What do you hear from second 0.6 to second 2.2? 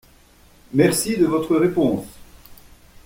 Merci de votre réponse.